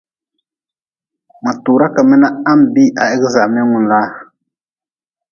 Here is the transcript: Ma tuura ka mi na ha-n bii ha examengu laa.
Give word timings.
Ma 1.43 1.51
tuura 1.63 1.87
ka 1.95 2.01
mi 2.09 2.15
na 2.21 2.29
ha-n 2.43 2.59
bii 2.73 2.91
ha 2.97 3.03
examengu 3.15 3.79
laa. 3.89 4.09